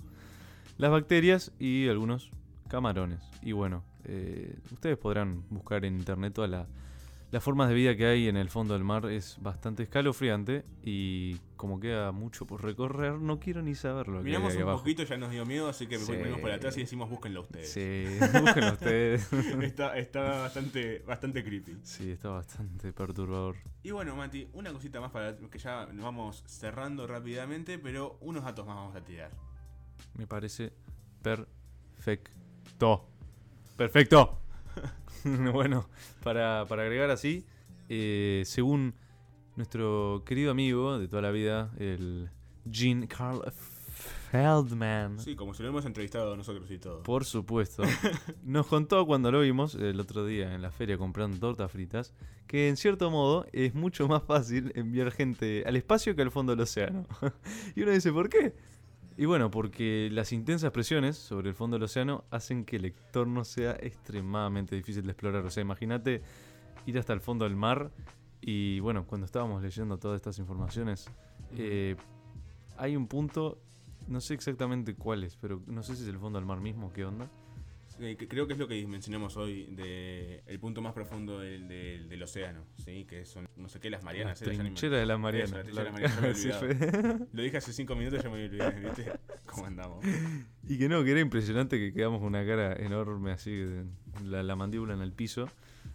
las 0.78 0.92
bacterias 0.92 1.52
y 1.60 1.88
algunos 1.90 2.32
camarones. 2.70 3.22
Y 3.42 3.52
bueno, 3.52 3.84
eh, 4.06 4.56
ustedes 4.72 4.98
podrán 4.98 5.44
buscar 5.50 5.84
en 5.86 5.98
internet 5.98 6.34
toda 6.34 6.48
la, 6.48 6.68
las 7.32 7.44
formas 7.44 7.68
de 7.70 7.76
vida 7.76 7.96
que 7.98 8.06
hay 8.06 8.28
en 8.28 8.38
el 8.38 8.50
fondo 8.50 8.76
del 8.76 8.84
mar 8.84 9.08
es 9.08 9.38
bastante 9.42 9.84
escalofriante 9.84 10.64
y 10.84 11.38
como 11.58 11.80
queda 11.80 12.12
mucho 12.12 12.46
por 12.46 12.64
recorrer, 12.64 13.14
no 13.14 13.40
quiero 13.40 13.62
ni 13.62 13.74
saber 13.76 14.08
lo 14.08 14.14
que 14.14 14.20
hay 14.20 14.26
Miramos 14.26 14.56
un 14.56 14.62
abajo. 14.62 14.80
poquito, 14.80 15.04
ya 15.04 15.18
nos 15.18 15.32
dio 15.32 15.46
miedo, 15.46 15.68
así 15.68 15.88
que 15.88 15.98
Sí. 15.98 16.06
volvemos 16.06 16.40
para 16.40 16.56
atrás 16.56 16.78
y 16.78 16.82
decimos 16.82 17.10
búsquenlo 17.10 17.42
ustedes. 17.42 17.70
Sí, 17.72 18.06
búsquenlo 18.42 18.74
ustedes. 18.74 19.34
está, 19.64 19.98
está 19.98 20.22
bastante, 20.42 21.00
bastante 21.00 21.44
creepy. 21.44 21.78
Sí, 21.84 22.12
está 22.12 22.30
bastante 22.30 22.94
perturbador. 22.94 23.56
Y 23.84 23.92
bueno, 23.92 24.16
Mati, 24.16 24.48
una 24.54 24.72
cosita 24.72 25.02
más 25.02 25.12
para 25.12 25.36
que 25.36 25.58
ya 25.60 25.88
nos 25.88 26.06
vamos 26.06 26.44
cerrando 26.46 27.06
rápidamente, 27.08 27.80
pero 27.80 28.18
unos 28.22 28.44
datos 28.44 28.66
más 28.66 28.76
vamos 28.76 28.96
a 28.96 29.04
tirar. 29.04 29.32
Me 30.14 30.28
parece 30.28 30.72
perfecto. 31.22 33.10
Perfecto. 33.76 34.40
bueno, 35.54 35.90
para, 36.24 36.66
para 36.68 36.84
agregar 36.84 37.10
así, 37.10 37.46
eh, 37.90 38.44
según 38.46 38.94
nuestro 39.56 40.24
querido 40.26 40.52
amigo 40.52 40.98
de 41.00 41.08
toda 41.08 41.22
la 41.22 41.32
vida, 41.32 41.72
el 41.78 42.30
Gene 42.70 43.08
Carl 43.08 43.42
Feldman. 44.32 45.20
Sí, 45.20 45.36
como 45.36 45.54
si 45.54 45.64
lo 45.64 45.70
hemos 45.70 45.86
entrevistado 45.86 46.36
nosotros 46.36 46.70
y 46.72 46.78
todo. 46.78 47.04
Por 47.04 47.26
supuesto. 47.26 47.84
Nos 48.44 48.68
contó 48.68 49.06
cuando 49.06 49.32
lo 49.32 49.42
vimos 49.42 49.76
el 49.76 50.00
otro 50.00 50.26
día 50.26 50.54
en 50.54 50.62
la 50.62 50.72
feria 50.72 50.98
comprando 50.98 51.38
tortas 51.40 51.72
fritas 51.72 52.14
que 52.48 52.68
en 52.70 52.78
cierto 52.78 53.10
modo 53.10 53.46
es 53.54 53.74
mucho 53.74 54.08
más 54.08 54.24
fácil 54.24 54.72
enviar 54.76 55.12
gente 55.12 55.64
al 55.66 55.76
espacio 55.76 56.16
que 56.16 56.22
al 56.22 56.32
fondo 56.32 56.54
del 56.54 56.62
océano. 56.62 57.06
y 57.76 57.82
uno 57.82 57.92
dice, 57.92 58.12
¿por 58.12 58.30
qué? 58.30 58.54
Y 59.18 59.26
bueno, 59.26 59.50
porque 59.50 60.10
las 60.12 60.34
intensas 60.34 60.72
presiones 60.72 61.16
sobre 61.16 61.50
el 61.50 61.56
fondo 61.56 61.76
del 61.76 61.84
océano 61.84 62.26
hacen 62.32 62.66
que 62.66 62.76
el 62.76 62.86
entorno 62.86 63.46
sea 63.46 63.72
extremadamente 63.80 64.76
difícil 64.76 65.04
de 65.04 65.12
explorar. 65.12 65.46
O 65.46 65.50
sea, 65.50 65.62
imagínate 65.62 66.22
ir 66.86 67.00
hasta 67.00 67.14
el 67.14 67.22
fondo 67.22 67.46
del 67.46 67.56
mar 67.56 67.92
y 68.42 68.80
bueno, 68.82 69.06
cuando 69.08 69.26
estábamos 69.26 69.64
leyendo 69.64 69.98
todas 69.98 70.18
estas 70.18 70.38
informaciones, 70.38 71.10
eh, 71.54 71.96
hay 72.78 72.96
un 72.98 73.08
punto, 73.08 73.62
no 74.08 74.20
sé 74.20 74.34
exactamente 74.34 74.96
cuál 74.96 75.24
es, 75.24 75.38
pero 75.38 75.62
no 75.66 75.82
sé 75.82 75.96
si 75.96 76.04
es 76.04 76.10
el 76.10 76.20
fondo 76.20 76.38
del 76.38 76.46
mar 76.46 76.60
mismo, 76.60 76.92
qué 76.92 77.06
onda. 77.06 77.30
Eh, 78.00 78.18
creo 78.30 78.46
que 78.46 78.54
es 78.54 78.60
lo 78.60 78.68
que 78.68 78.86
mencionamos 78.88 79.38
hoy 79.38 79.68
de 79.68 80.44
el 80.48 80.60
punto 80.60 80.82
más 80.82 80.92
profundo 80.94 81.40
del, 81.40 81.68
del- 81.68 82.10
del 82.10 82.24
océano, 82.24 82.66
¿sí? 82.84 83.06
Que 83.06 83.26
son, 83.26 83.48
no 83.56 83.70
sé 83.70 83.80
qué, 83.80 83.90
las 83.90 84.04
Marianas. 84.04 84.42
La 84.42 84.54
¿eh? 84.54 84.58
Trinchera 84.58 84.98
de 84.98 85.06
las 85.06 85.18
Marianas. 85.20 85.52
la 85.52 85.64
trinchera 85.64 85.92
de 85.92 85.92
la- 85.94 86.00
las 86.02 86.22
Marianas, 86.22 86.62
había. 86.62 87.28
Lo 87.34 87.42
dije 87.42 87.58
hace 87.58 87.72
cinco 87.72 87.96
minutos 87.96 88.20
y 88.20 88.24
ya 88.24 88.30
me 88.30 88.44
olvidé, 88.46 88.70
¿viste? 88.82 89.12
¿Cómo 89.46 89.66
andamos? 89.66 90.04
y 90.68 90.78
que 90.78 90.90
no, 90.90 91.04
que 91.06 91.12
era 91.12 91.22
impresionante 91.22 91.78
que 91.78 91.94
quedamos 91.94 92.20
con 92.20 92.28
una 92.28 92.46
cara 92.46 92.74
enorme 92.74 93.32
así, 93.32 93.64
la, 94.26 94.44
la 94.44 94.56
mandíbula 94.58 94.94
en 94.94 95.02
el 95.02 95.14
piso, 95.14 95.48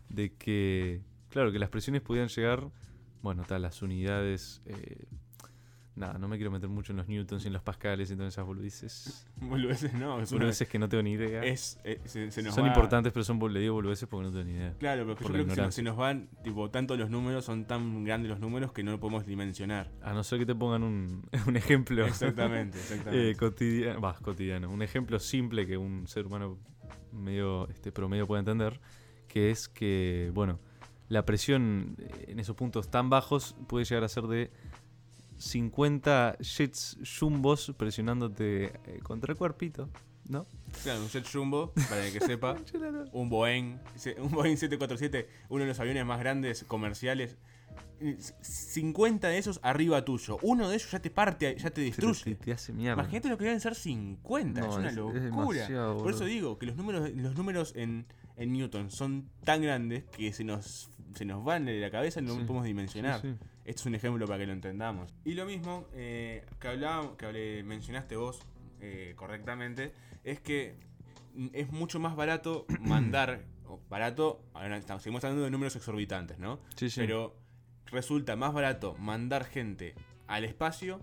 de 0.08 0.32
que, 0.34 1.02
claro, 1.28 1.52
que 1.52 1.58
las 1.58 1.68
presiones 1.68 2.00
podían 2.00 2.28
llegar, 2.28 2.70
bueno, 3.22 3.44
tal, 3.46 3.60
las 3.62 3.82
unidades... 3.82 4.62
eh, 4.64 5.04
nada, 5.96 6.18
no 6.18 6.28
me 6.28 6.36
quiero 6.36 6.50
meter 6.50 6.68
mucho 6.68 6.92
en 6.92 6.96
los 6.98 7.08
newtons 7.08 7.44
y 7.44 7.48
en 7.48 7.52
los 7.52 7.62
pascales 7.62 8.10
y 8.10 8.16
todas 8.16 8.32
esas 8.32 8.46
boludeces. 8.46 9.26
Boludeces, 9.40 9.92
no, 9.94 10.20
es 10.20 10.30
una- 10.32 10.38
Boludeces 10.40 10.68
que 10.68 10.78
no 10.78 10.88
tengo 10.88 11.02
ni 11.02 11.12
idea. 11.12 11.42
es, 11.44 11.78
eh, 11.84 12.00
se, 12.04 12.30
se 12.30 12.42
nos 12.42 12.54
Son 12.54 12.64
va- 12.64 12.68
importantes, 12.68 13.12
pero 13.12 13.24
son 13.24 13.38
le 13.52 13.60
digo 13.60 13.74
boludeces 13.74 14.08
porque 14.08 14.26
no 14.26 14.30
tengo 14.32 14.44
ni 14.44 14.52
idea. 14.52 14.74
Claro, 14.78 15.02
pero 15.04 15.14
yo 15.14 15.16
creo 15.16 15.16
que 15.16 15.32
se 15.32 15.38
nos, 15.38 15.52
ignorancia. 15.52 15.76
se 15.76 15.82
nos 15.82 15.96
van, 15.96 16.28
tipo, 16.44 16.70
tanto 16.70 16.96
los 16.96 17.10
números, 17.10 17.44
son 17.44 17.66
tan 17.66 18.04
grandes 18.04 18.30
los 18.30 18.40
números 18.40 18.72
que 18.72 18.82
no 18.82 18.92
lo 18.92 19.00
podemos 19.00 19.26
dimensionar. 19.26 19.90
A 20.02 20.12
no 20.14 20.22
ser 20.24 20.38
que 20.38 20.46
te 20.46 20.54
pongan 20.54 20.82
un, 20.82 21.22
un 21.46 21.56
ejemplo. 21.56 22.06
Exactamente, 22.06 22.78
exactamente. 22.80 23.30
Eh, 23.30 23.36
cotidiano, 23.36 24.00
va, 24.00 24.14
cotidiano, 24.14 24.70
un 24.70 24.82
ejemplo 24.82 25.18
simple 25.18 25.66
que 25.66 25.76
un 25.76 26.06
ser 26.06 26.26
humano 26.26 26.58
medio 27.12 27.68
este, 27.68 27.90
promedio 27.92 28.26
puede 28.26 28.40
entender, 28.40 28.80
que 29.28 29.50
es 29.50 29.68
que, 29.68 30.30
bueno, 30.34 30.60
la 31.08 31.24
presión 31.24 31.96
en 32.28 32.38
esos 32.38 32.54
puntos 32.54 32.88
tan 32.90 33.10
bajos 33.10 33.56
puede 33.66 33.84
llegar 33.84 34.04
a 34.04 34.08
ser 34.08 34.24
de 34.24 34.50
50 35.40 36.36
jets 36.40 36.98
jumbos 37.18 37.72
presionándote 37.76 38.64
eh, 38.64 39.00
contra 39.02 39.32
el 39.32 39.38
cuerpito, 39.38 39.88
¿no? 40.28 40.46
Claro, 40.82 41.00
un 41.00 41.08
jet 41.08 41.26
jumbo, 41.30 41.72
para 41.88 42.06
el 42.06 42.12
que 42.12 42.20
sepa. 42.20 42.56
un 43.12 43.28
Boeing, 43.28 43.78
un 44.18 44.30
Boeing 44.30 44.56
747, 44.56 45.28
uno 45.48 45.64
de 45.64 45.68
los 45.68 45.80
aviones 45.80 46.04
más 46.04 46.20
grandes 46.20 46.64
comerciales. 46.64 47.36
Eh, 48.00 48.16
50 48.40 49.28
de 49.28 49.38
esos 49.38 49.60
arriba 49.62 50.04
tuyo. 50.04 50.38
Uno 50.42 50.68
de 50.68 50.76
ellos 50.76 50.90
ya 50.90 51.00
te 51.00 51.10
parte, 51.10 51.54
ya 51.56 51.64
te 51.70 51.70
Te, 51.70 51.80
destruye. 51.82 52.34
te 52.36 52.52
hace. 52.52 52.72
Imagínate 52.72 53.28
lo 53.28 53.36
que 53.38 53.44
deben 53.44 53.60
ser 53.60 53.74
50, 53.74 54.60
No, 54.60 54.68
es 54.70 54.76
una 54.76 54.88
es- 54.88 54.94
locura. 54.96 55.94
Por 55.98 56.10
eso 56.12 56.24
digo 56.24 56.58
que 56.58 56.66
los 56.66 56.76
números, 56.76 57.10
los 57.14 57.34
números 57.36 57.72
en, 57.76 58.06
en 58.36 58.52
Newton 58.52 58.90
son 58.90 59.28
tan 59.44 59.62
grandes 59.62 60.04
que 60.04 60.32
se 60.32 60.44
nos, 60.44 60.90
se 61.14 61.24
nos 61.24 61.44
van 61.44 61.66
de 61.66 61.78
la 61.80 61.90
cabeza 61.90 62.20
y 62.20 62.24
no 62.24 62.34
Sí, 62.34 62.40
podemos 62.40 62.64
dimensionar. 62.64 63.20
Sí, 63.20 63.34
es 63.64 63.84
un 63.86 63.94
ejemplo 63.94 64.26
para 64.26 64.38
que 64.38 64.46
lo 64.46 64.52
entendamos. 64.54 65.12
Y 65.24 65.34
lo 65.34 65.44
mismo 65.46 65.86
eh, 65.94 66.44
que 66.58 66.68
hablábamos, 66.68 67.16
que 67.16 67.26
hablé- 67.26 67.64
mencionaste 67.64 68.16
vos 68.16 68.40
eh, 68.80 69.12
correctamente, 69.16 69.92
es 70.24 70.40
que 70.40 70.74
es 71.52 71.70
mucho 71.70 72.00
más 72.00 72.16
barato 72.16 72.64
mandar, 72.80 73.44
barato, 73.90 74.42
ahora 74.54 74.78
estamos, 74.78 75.02
seguimos 75.02 75.22
hablando 75.22 75.44
de 75.44 75.50
números 75.50 75.76
exorbitantes, 75.76 76.38
¿no? 76.38 76.58
Sí, 76.76 76.88
sí. 76.90 76.98
Pero 77.00 77.36
resulta 77.92 78.36
más 78.36 78.52
barato 78.52 78.94
mandar 78.98 79.44
gente 79.44 79.94
al 80.26 80.44
espacio 80.44 81.00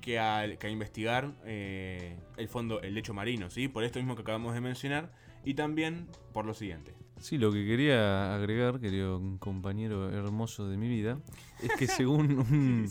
que, 0.00 0.18
al- 0.18 0.58
que 0.58 0.66
a 0.66 0.70
investigar 0.70 1.32
eh, 1.44 2.16
el 2.36 2.48
fondo, 2.48 2.80
el 2.82 2.94
lecho 2.94 3.14
marino, 3.14 3.50
¿sí? 3.50 3.68
Por 3.68 3.84
esto 3.84 3.98
mismo 3.98 4.16
que 4.16 4.22
acabamos 4.22 4.54
de 4.54 4.60
mencionar 4.60 5.12
y 5.44 5.54
también 5.54 6.08
por 6.32 6.44
lo 6.46 6.54
siguiente. 6.54 6.94
Sí, 7.20 7.38
lo 7.38 7.52
que 7.52 7.64
quería 7.64 8.34
agregar, 8.34 8.80
querido 8.80 9.20
compañero 9.38 10.10
hermoso 10.10 10.68
de 10.68 10.76
mi 10.76 10.88
vida, 10.88 11.18
es 11.62 11.70
que 11.78 11.86
según 11.86 12.32
un, 12.50 12.88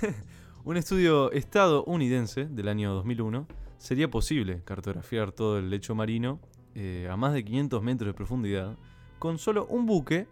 un 0.64 0.76
estudio 0.76 1.32
estadounidense 1.32 2.44
del 2.46 2.68
año 2.68 2.92
2001, 2.94 3.46
sería 3.78 4.10
posible 4.10 4.62
cartografiar 4.64 5.32
todo 5.32 5.58
el 5.58 5.70
lecho 5.70 5.94
marino 5.94 6.38
eh, 6.74 7.08
a 7.10 7.16
más 7.16 7.32
de 7.32 7.44
500 7.44 7.82
metros 7.82 8.06
de 8.08 8.14
profundidad 8.14 8.76
con 9.18 9.38
solo 9.38 9.66
un 9.66 9.86
buque, 9.86 10.26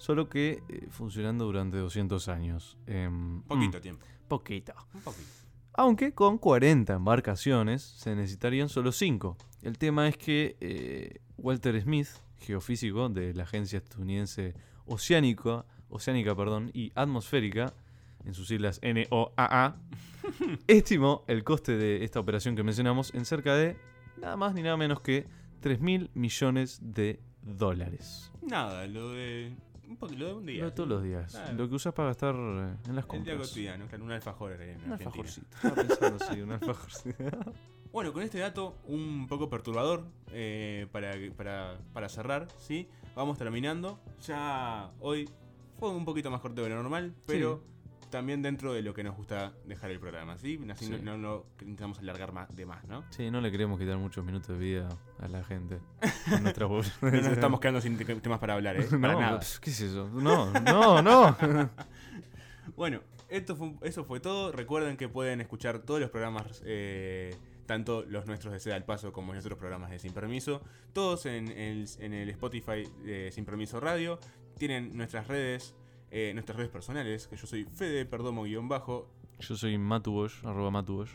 solo 0.00 0.30
que 0.30 0.62
eh, 0.68 0.86
funcionando 0.90 1.44
durante 1.44 1.76
200 1.76 2.28
años. 2.28 2.78
Em, 2.86 3.42
Poquito 3.42 3.78
mm, 3.78 3.80
tiempo. 3.82 4.06
poquito. 4.28 4.72
Un 4.94 5.00
poquito. 5.02 5.28
Aunque 5.74 6.12
con 6.14 6.38
40 6.38 6.94
embarcaciones 6.94 7.82
se 7.82 8.16
necesitarían 8.16 8.68
solo 8.70 8.92
5. 8.92 9.36
El 9.62 9.76
tema 9.76 10.08
es 10.08 10.16
que 10.16 10.56
eh, 10.60 11.20
Walter 11.36 11.80
Smith, 11.82 12.08
geofísico 12.38 13.10
de 13.10 13.34
la 13.34 13.42
agencia 13.44 13.76
estadounidense 13.78 14.54
oceánica, 14.86 15.66
oceánica 15.90 16.34
perdón, 16.34 16.70
y 16.72 16.92
atmosférica, 16.94 17.74
en 18.24 18.32
sus 18.32 18.48
siglas 18.48 18.80
NOAA, 18.82 19.76
estimó 20.66 21.24
el 21.28 21.44
coste 21.44 21.76
de 21.76 22.04
esta 22.04 22.20
operación 22.20 22.56
que 22.56 22.62
mencionamos 22.62 23.14
en 23.14 23.24
cerca 23.26 23.54
de 23.54 23.76
nada 24.16 24.36
más 24.36 24.54
ni 24.54 24.62
nada 24.62 24.76
menos 24.78 25.00
que 25.00 25.26
3 25.60 25.80
mil 25.80 26.10
millones 26.14 26.80
de 26.82 27.20
dólares. 27.42 28.32
Nada, 28.42 28.86
lo 28.86 29.10
de 29.12 29.54
un, 29.90 30.18
lo 30.18 30.26
de 30.26 30.32
un 30.34 30.46
día. 30.46 30.64
De 30.64 30.70
todos 30.70 30.88
los 30.88 31.02
días. 31.02 31.38
Lo 31.56 31.68
que 31.68 31.74
usas 31.74 31.92
para 31.92 32.08
gastar 32.08 32.34
eh, 32.34 32.38
en 32.38 32.96
las 32.96 33.04
El 33.10 33.22
día 33.24 33.34
compras. 33.34 33.48
cotidiano, 33.48 33.86
claro, 33.86 34.04
un 34.04 34.12
alfajor 34.12 34.52
en 34.62 34.84
Un 34.84 34.92
alfajorcito. 34.92 35.46
Estaba 35.56 35.74
pensando, 35.74 36.24
sí, 36.30 36.40
un 36.40 36.52
alfajorcito. 36.52 37.14
Bueno, 37.92 38.12
con 38.12 38.22
este 38.22 38.38
dato 38.38 38.76
un 38.86 39.26
poco 39.26 39.50
perturbador 39.50 40.04
eh, 40.30 40.86
para, 40.92 41.10
para, 41.36 41.76
para 41.92 42.08
cerrar, 42.08 42.46
¿sí? 42.56 42.86
Vamos 43.16 43.36
terminando. 43.36 43.98
Ya 44.24 44.92
hoy 45.00 45.28
fue 45.80 45.90
un 45.90 46.04
poquito 46.04 46.30
más 46.30 46.40
corto 46.40 46.62
de 46.62 46.68
lo 46.68 46.76
normal, 46.76 47.12
pero 47.26 47.64
también 48.10 48.42
dentro 48.42 48.72
de 48.74 48.82
lo 48.82 48.92
que 48.92 49.02
nos 49.04 49.16
gusta 49.16 49.52
dejar 49.64 49.90
el 49.90 49.98
programa, 50.00 50.36
¿sí? 50.38 50.60
Así 50.70 50.86
Sí. 50.86 50.96
no, 51.02 51.16
no 51.16 51.46
intentamos 51.60 51.98
alargar 52.00 52.32
más 52.32 52.54
de 52.54 52.66
más, 52.66 52.84
¿no? 52.86 53.04
Sí, 53.10 53.30
no 53.30 53.40
le 53.40 53.50
queremos 53.50 53.78
quitar 53.78 53.96
muchos 53.96 54.24
minutos 54.24 54.48
de 54.48 54.58
vida 54.64 54.88
a 55.18 55.28
la 55.28 55.42
gente. 55.44 55.78
Con 56.28 56.42
nuestra 56.42 56.66
voz. 56.66 56.92
No 57.02 57.10
nos 57.10 57.26
estamos 57.26 57.60
quedando 57.60 57.80
sin 57.80 57.96
te- 57.96 58.04
temas 58.16 58.38
para 58.40 58.54
hablar, 58.54 58.76
¿eh? 58.78 58.84
Para 59.00 59.12
no, 59.14 59.20
nada. 59.20 59.40
¿Qué 59.60 59.70
es 59.70 59.80
eso? 59.80 60.08
No, 60.12 60.50
no, 60.60 61.00
no. 61.02 61.36
Bueno, 62.76 63.00
esto 63.28 63.56
fue, 63.56 63.72
eso 63.82 64.04
fue 64.04 64.20
todo. 64.20 64.52
Recuerden 64.52 64.96
que 64.96 65.08
pueden 65.08 65.40
escuchar 65.40 65.80
todos 65.80 66.00
los 66.00 66.10
programas, 66.10 66.62
eh, 66.64 67.34
tanto 67.66 68.04
los 68.08 68.26
nuestros 68.26 68.52
de 68.52 68.60
Seda 68.60 68.76
al 68.76 68.84
Paso 68.84 69.12
como 69.12 69.34
los 69.34 69.44
otros 69.44 69.58
programas 69.58 69.90
de 69.90 69.98
Sin 69.98 70.12
Permiso, 70.12 70.62
todos 70.92 71.26
en 71.26 71.48
el, 71.48 71.86
en 71.98 72.14
el 72.14 72.30
Spotify 72.30 72.84
de 73.04 73.30
Sin 73.32 73.44
Permiso 73.44 73.80
Radio. 73.80 74.18
Tienen 74.58 74.96
nuestras 74.96 75.26
redes, 75.26 75.74
eh, 76.10 76.32
nuestras 76.34 76.56
redes 76.56 76.70
personales, 76.70 77.26
que 77.28 77.36
yo 77.36 77.46
soy 77.46 77.64
Fede 77.64 78.04
Perdomo 78.06 78.44
guion 78.44 78.68
bajo, 78.68 79.10
Yo 79.38 79.56
soy 79.56 79.78
Matubosh, 79.78 80.44
arroba 80.44 80.70
Matubosh. 80.70 81.10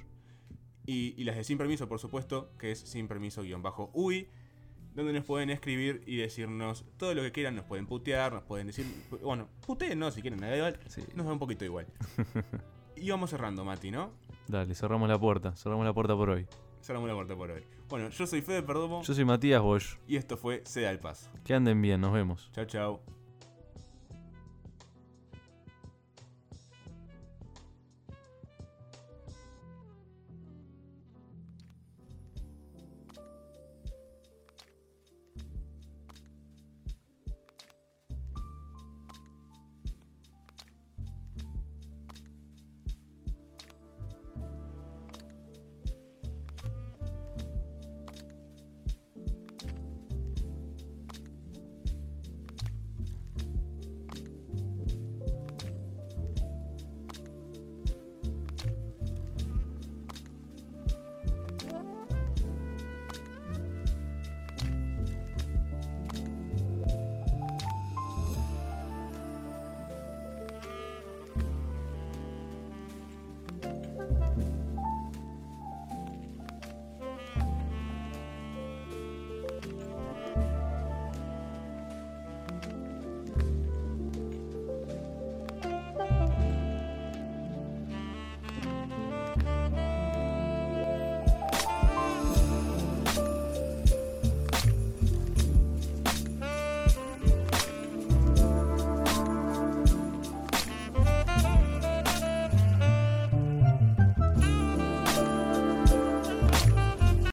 y, 0.86 1.14
y 1.18 1.24
las 1.26 1.36
de 1.36 1.44
Sin 1.44 1.58
Permiso, 1.58 1.88
por 1.88 2.00
supuesto, 2.00 2.52
que 2.58 2.72
es 2.72 2.80
Sin 2.80 3.08
Permiso 3.08 3.42
guion 3.44 3.62
bajo 3.62 3.90
UI. 3.94 4.28
Donde 4.96 5.12
nos 5.12 5.26
pueden 5.26 5.50
escribir 5.50 6.04
y 6.08 6.16
decirnos 6.16 6.86
todo 6.96 7.14
lo 7.14 7.22
que 7.22 7.34
quieran, 7.34 7.54
nos 7.54 7.66
pueden 7.66 7.86
putear, 7.86 8.32
nos 8.32 8.44
pueden 8.44 8.68
decir. 8.68 8.86
Bueno, 9.22 9.50
puteen 9.68 10.00
no 10.00 10.10
si 10.10 10.22
quieren, 10.22 10.40
da 10.40 10.56
igual. 10.56 10.80
Sí. 10.88 11.04
Nos 11.16 11.26
da 11.26 11.34
un 11.34 11.40
poquito 11.40 11.66
igual. 11.66 11.86
y 12.96 13.10
vamos 13.10 13.30
cerrando, 13.30 13.66
Mati, 13.66 13.92
¿no? 13.92 14.12
Dale, 14.48 14.74
cerramos 14.74 15.10
la 15.10 15.20
puerta. 15.20 15.54
Cerramos 15.58 15.86
la 15.86 15.92
puerta 15.94 16.16
por 16.16 16.30
hoy. 16.30 16.48
Cerramos 16.82 17.10
la 17.10 17.16
puerta 17.16 17.36
por 17.36 17.52
hoy. 17.52 17.64
Bueno, 17.90 18.08
yo 18.08 18.26
soy 18.26 18.42
Fede 18.42 18.64
Perdomo 18.64 19.02
Yo 19.04 19.14
soy 19.14 19.26
Matías 19.26 19.62
Bosch. 19.62 19.98
y 20.08 20.16
esto 20.16 20.38
fue 20.38 20.62
Sea 20.66 20.90
al 20.92 21.00
Paso. 21.00 21.30
Que 21.44 21.54
anden 21.54 21.82
bien, 21.82 22.00
nos 22.00 22.14
vemos. 22.14 22.50
Chao, 22.54 22.64
chao. 22.64 23.02